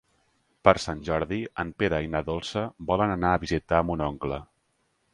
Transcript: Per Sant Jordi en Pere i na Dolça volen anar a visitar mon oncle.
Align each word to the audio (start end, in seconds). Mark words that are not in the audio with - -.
Per 0.67 0.71
Sant 0.85 1.03
Jordi 1.09 1.39
en 1.65 1.75
Pere 1.83 2.01
i 2.07 2.11
na 2.15 2.23
Dolça 2.33 2.65
volen 2.91 3.17
anar 3.21 3.37
a 3.37 3.45
visitar 3.47 3.87
mon 3.91 4.07
oncle. 4.11 4.45